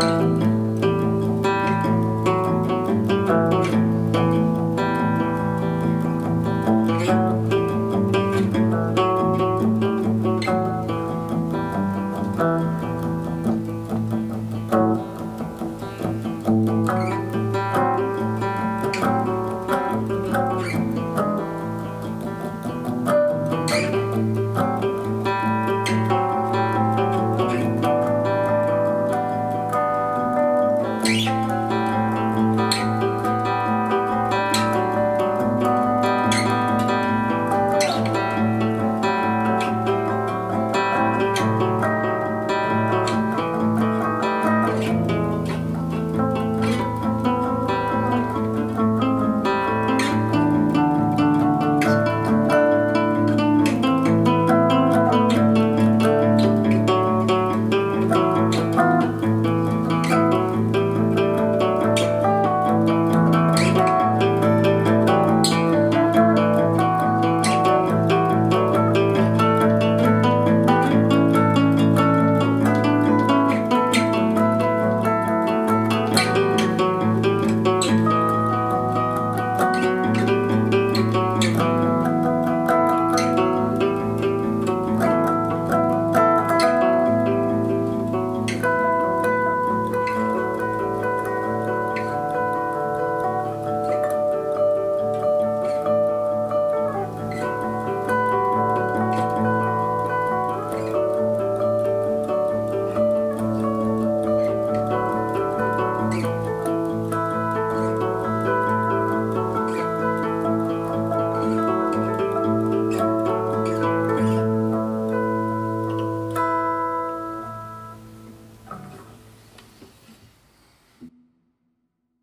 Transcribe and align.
Bye. 0.00 0.39